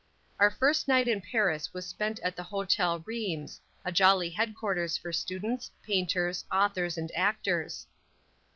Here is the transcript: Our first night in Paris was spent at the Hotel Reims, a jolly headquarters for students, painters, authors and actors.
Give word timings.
Our 0.39 0.49
first 0.49 0.87
night 0.87 1.07
in 1.07 1.21
Paris 1.21 1.75
was 1.75 1.85
spent 1.85 2.19
at 2.21 2.35
the 2.35 2.41
Hotel 2.41 3.01
Reims, 3.05 3.61
a 3.85 3.91
jolly 3.91 4.31
headquarters 4.31 4.97
for 4.97 5.13
students, 5.13 5.69
painters, 5.83 6.43
authors 6.51 6.97
and 6.97 7.11
actors. 7.15 7.85